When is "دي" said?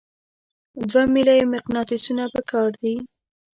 2.81-2.95